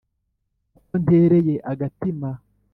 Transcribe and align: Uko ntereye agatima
Uko 0.77 0.93
ntereye 1.03 1.53
agatima 1.71 2.29